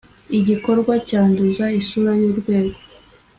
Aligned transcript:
igikorwa 0.37 0.93
cyanduza 1.07 1.65
isura 1.79 2.11
y’urwego 2.21 2.77